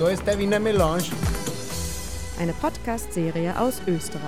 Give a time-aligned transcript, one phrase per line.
[0.00, 1.04] Da ist der Wiener Melange.
[2.38, 4.24] Eine Podcast-Serie aus Österreich.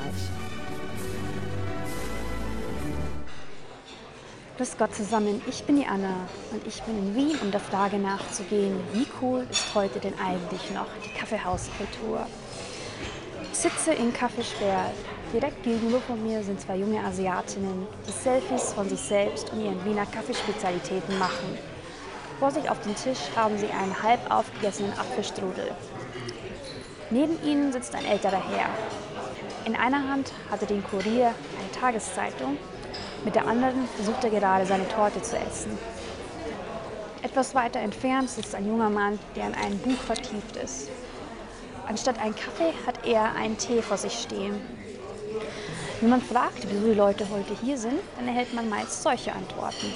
[4.58, 7.97] Grüß Gott zusammen, ich bin die Anna und ich bin in Wien, um der Frage
[7.97, 12.26] nachzugehen, wie cool ist heute denn eigentlich noch die Kaffeehauskultur?
[13.51, 14.90] Ich sitze in Café Sperl.
[15.33, 19.83] Direkt gegenüber von mir sind zwei junge Asiatinnen, die Selfies von sich selbst und ihren
[19.87, 21.72] Wiener Kaffeespezialitäten machen.
[22.42, 25.70] Vor sich auf dem Tisch haben sie einen halb aufgegessenen Apfelstrudel.
[27.10, 28.68] Neben ihnen sitzt ein älterer Herr.
[29.65, 31.27] In einer Hand hat er den Kurier,
[31.60, 32.56] eine Tageszeitung,
[33.24, 35.78] mit der anderen versucht er gerade seine Torte zu essen.
[37.23, 40.88] Etwas weiter entfernt sitzt ein junger Mann, der in ein Buch vertieft ist.
[41.87, 44.60] Anstatt einen Kaffee hat er einen Tee vor sich stehen.
[46.01, 49.95] Wenn man fragt, wieso die Leute heute hier sind, dann erhält man meist solche Antworten.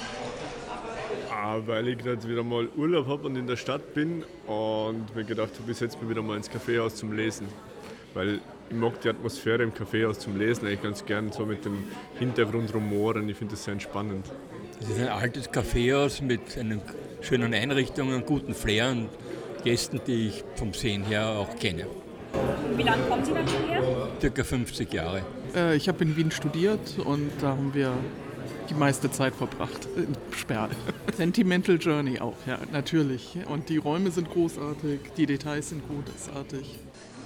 [1.65, 5.51] Weil ich gerade wieder mal Urlaub habe und in der Stadt bin und mir gedacht
[5.59, 7.47] habe, ich setze mich wieder mal ins Kaffeehaus zum Lesen.
[8.13, 8.39] Weil
[8.69, 11.85] ich mag die Atmosphäre im Kaffeehaus zum Lesen eigentlich ganz gern, so mit dem
[12.19, 13.29] Hintergrund rumoren.
[13.29, 14.25] Ich finde das sehr entspannend.
[14.81, 16.79] Es ist ein altes Kaffeehaus mit einer
[17.21, 19.09] schönen Einrichtung und guten Flair und
[19.63, 21.87] Gästen, die ich vom Sehen her auch kenne.
[22.75, 23.81] Wie lange kommen Sie dann schon her?
[24.19, 25.21] Circa 50 Jahre.
[25.55, 27.93] Äh, ich habe in Wien studiert und da haben wir
[28.69, 30.69] die meiste Zeit verbracht in Sperl.
[31.15, 33.37] Sentimental Journey auch, ja, natürlich.
[33.47, 36.79] Und die Räume sind großartig, die Details sind großartig.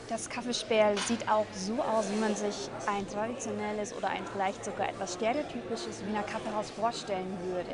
[0.08, 4.90] Das Kaffeesperl sieht auch so aus, wie man sich ein traditionelles oder ein vielleicht sogar
[4.90, 7.72] etwas stereotypisches Wiener Kaffeehaus vorstellen würde.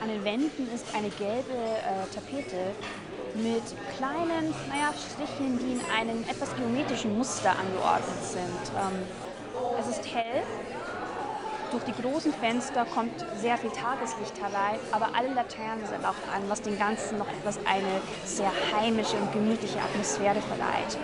[0.00, 2.72] An den Wänden ist eine gelbe äh, Tapete
[3.34, 3.62] mit
[3.98, 8.72] kleinen naja, Strichen, die in einem etwas geometrischen Muster angeordnet sind.
[8.72, 9.02] Ähm,
[9.78, 10.42] es ist hell.
[11.72, 16.42] Durch die großen Fenster kommt sehr viel Tageslicht herein, aber alle Laternen sind auch an,
[16.48, 20.96] was dem Ganzen noch etwas eine sehr heimische und gemütliche Atmosphäre verleiht.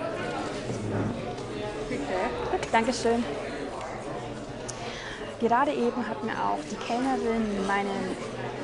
[1.89, 2.69] Bitte.
[2.71, 3.25] Dankeschön.
[5.41, 7.91] Gerade eben hat mir auch die Kellnerin meine,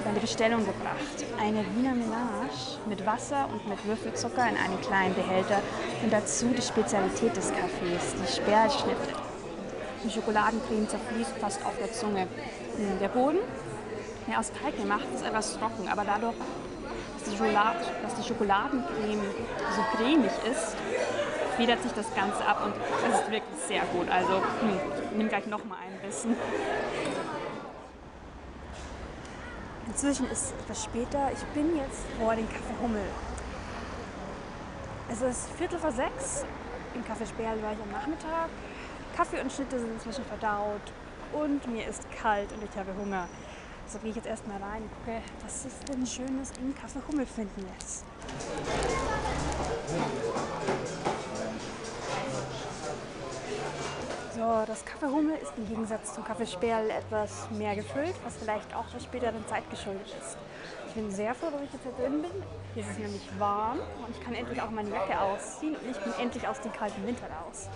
[0.04, 1.26] meine Bestellung gebracht.
[1.40, 5.60] Eine Wiener Melange mit Wasser und mit Würfelzucker in einem kleinen Behälter
[6.04, 9.27] und dazu die Spezialität des Kaffees, die Sperlschnitte.
[10.04, 12.28] Die Schokoladencreme zerfließt fast auf der Zunge.
[12.76, 13.38] Hm, der Boden,
[14.28, 16.36] der aus Teig gemacht ist, etwas trocken, aber dadurch,
[17.18, 19.22] dass die, Schokolade, dass die Schokoladencreme
[19.74, 20.76] so cremig ist,
[21.56, 22.74] federt sich das Ganze ab und
[23.08, 24.08] es ist wirklich sehr gut.
[24.08, 26.36] Also hm, ich nehme gleich noch mal ein Bissen.
[29.88, 31.30] Inzwischen ist es etwas später.
[31.32, 33.02] Ich bin jetzt vor dem Café Hummel.
[35.10, 36.44] Es ist Viertel vor sechs.
[36.94, 38.48] Im Café Sperl war ich am Nachmittag.
[39.18, 40.92] Kaffee und Schnitte sind inzwischen verdaut
[41.32, 43.26] und mir ist kalt und ich habe Hunger.
[43.88, 47.26] So gehe ich jetzt erstmal rein und gucke, was es denn Schönes im Café Hummel
[47.26, 48.04] finden lässt.
[54.36, 58.72] So, das Kaffee Hummel ist im Gegensatz zum Kaffee Sperl etwas mehr gefüllt, was vielleicht
[58.72, 60.38] auch der späteren Zeit geschuldet ist.
[60.86, 62.30] Ich bin sehr froh, dass ich jetzt hier drin bin.
[62.74, 65.98] Hier ist es nämlich warm und ich kann endlich auch meine Jacke ausziehen und ich
[65.98, 67.68] bin endlich aus dem kalten Winter raus.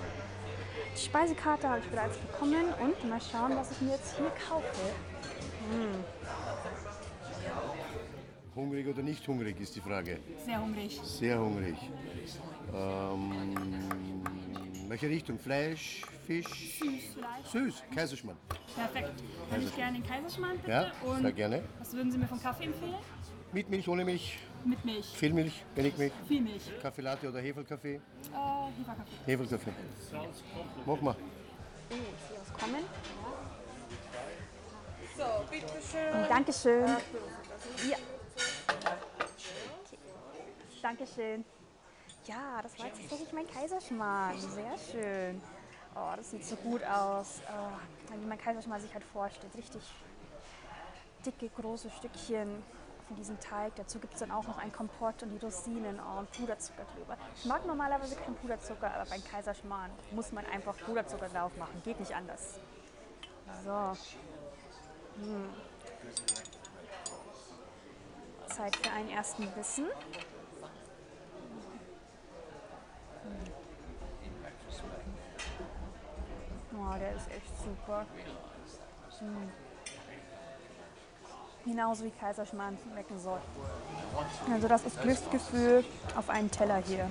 [0.97, 4.67] Die Speisekarte habe ich bereits bekommen und mal schauen, was ich mir jetzt hier kaufe.
[5.71, 6.05] Hm.
[8.55, 10.19] Hungrig oder nicht hungrig ist die Frage.
[10.45, 11.01] Sehr hungrig.
[11.03, 11.77] Sehr hungrig.
[12.75, 14.23] Ähm,
[14.89, 15.39] welche Richtung?
[15.39, 16.47] Fleisch, Fisch?
[16.79, 17.47] Süß vielleicht.
[17.51, 18.37] Süß, Kaiserschmarrn.
[18.75, 19.13] Perfekt.
[19.51, 20.71] Hätte ich gerne den Kaiserschmarrn bitte.
[20.71, 21.63] Ja, Und sehr gerne.
[21.79, 22.95] was würden Sie mir von Kaffee empfehlen?
[23.53, 25.07] Mit Milch, ohne Milch, Mit Milch.
[25.07, 26.63] viel Milch, wenig Milch, Viel Milch.
[26.81, 27.95] Kaffee Latte oder Hefelkaffee?
[27.95, 28.01] Äh,
[28.79, 29.27] Heferkaffee.
[29.27, 29.73] Hefelkaffee.
[30.87, 31.17] Mach mal.
[32.41, 32.85] auskommen.
[35.17, 36.29] So, bitteschön.
[36.29, 36.97] Dankeschön.
[37.89, 37.97] Ja.
[40.81, 41.45] Dankeschön.
[42.27, 44.39] Ja, das war jetzt tatsächlich mein Kaiserschmarrn.
[44.39, 45.43] Sehr schön.
[45.95, 47.41] Oh, das sieht so gut aus.
[47.49, 49.55] Oh, wie mein Kaiserschmarrn sich halt vorstellt.
[49.57, 49.83] Richtig
[51.27, 52.63] dicke, große Stückchen
[53.07, 53.75] von diesem Teig.
[53.77, 57.17] Dazu gibt es dann auch noch ein Kompott und die Rosinen und Puderzucker drüber.
[57.37, 61.81] Ich mag normalerweise keinen Puderzucker, aber beim Kaiserschmarrn muss man einfach Puderzucker drauf machen.
[61.85, 62.59] Geht nicht anders.
[63.65, 63.93] So.
[65.21, 65.51] Hm.
[68.47, 69.87] Zeit für einen ersten Bissen.
[73.23, 73.53] Hm.
[76.75, 78.07] Oh, der ist echt super.
[79.19, 79.51] Hm.
[81.65, 83.41] Genauso wie Kaiserschmarrn schmecken soll.
[84.53, 85.85] Also das ist Glücksgefühl
[86.17, 87.09] auf einen Teller hier.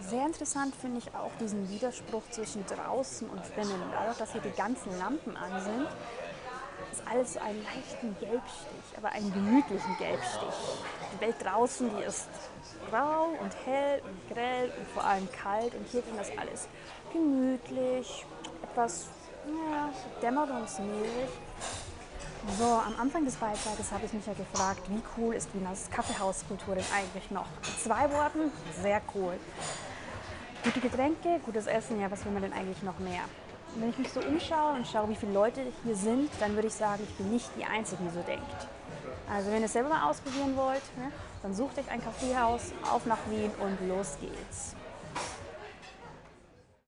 [0.00, 3.80] Sehr interessant finde ich auch diesen Widerspruch zwischen draußen und drinnen.
[3.92, 5.86] Dadurch, dass hier die ganzen Lampen an sind,
[6.92, 10.54] ist alles so einen leichten Gelbstich, aber einen gemütlichen Gelbstich.
[11.14, 12.28] Die Welt draußen, die ist
[12.90, 16.68] grau und hell und grell und vor allem kalt und hier drin ist alles
[17.12, 18.26] gemütlich,
[18.62, 19.06] etwas
[19.46, 19.90] ja,
[20.20, 21.30] dämmerungsmäßig.
[22.52, 26.74] So, am Anfang des Beitrages habe ich mich ja gefragt, wie cool ist Wieners Kaffeehauskultur
[26.74, 27.46] denn eigentlich noch?
[27.66, 28.52] In zwei Worten,
[28.82, 29.32] sehr cool.
[30.62, 33.22] Gute Getränke, gutes Essen, ja, was will man denn eigentlich noch mehr?
[33.74, 36.68] Und wenn ich mich so umschaue und schaue, wie viele Leute hier sind, dann würde
[36.68, 38.68] ich sagen, ich bin nicht die Einzige, die so denkt.
[39.32, 41.10] Also wenn ihr es selber mal ausprobieren wollt, ne,
[41.42, 44.76] dann sucht euch ein Kaffeehaus, auf nach Wien und los geht's.